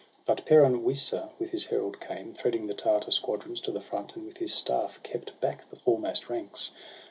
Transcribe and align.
But 0.25 0.47
Peran 0.47 0.81
Wisa 0.83 1.29
with 1.37 1.51
his 1.51 1.65
herald 1.65 1.99
came 1.99 2.33
Threading 2.33 2.65
the 2.65 2.73
Tartar 2.73 3.11
squadrons 3.11 3.61
to 3.61 3.71
the 3.71 3.79
front. 3.79 4.15
And 4.15 4.25
with 4.25 4.37
his 4.39 4.51
staff 4.51 4.99
kept 5.03 5.39
back 5.39 5.69
the 5.69 5.75
foremost 5.75 6.27
ranks. 6.27 6.71